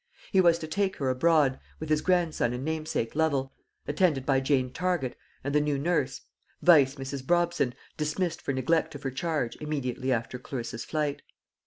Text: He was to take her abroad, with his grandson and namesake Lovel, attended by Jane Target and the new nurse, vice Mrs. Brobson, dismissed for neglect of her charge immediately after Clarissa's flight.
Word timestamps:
He 0.31 0.41
was 0.41 0.57
to 0.57 0.67
take 0.67 0.95
her 0.95 1.11
abroad, 1.11 1.59
with 1.79 1.89
his 1.89 2.01
grandson 2.01 2.53
and 2.53 2.65
namesake 2.65 3.13
Lovel, 3.15 3.53
attended 3.87 4.25
by 4.25 4.39
Jane 4.39 4.71
Target 4.73 5.15
and 5.43 5.53
the 5.53 5.61
new 5.61 5.77
nurse, 5.77 6.21
vice 6.63 6.95
Mrs. 6.95 7.21
Brobson, 7.23 7.75
dismissed 7.97 8.41
for 8.41 8.51
neglect 8.51 8.95
of 8.95 9.03
her 9.03 9.11
charge 9.11 9.57
immediately 9.57 10.11
after 10.11 10.39
Clarissa's 10.39 10.85
flight. 10.85 11.21